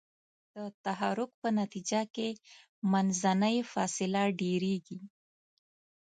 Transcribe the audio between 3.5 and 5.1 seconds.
فاصله ډیریږي.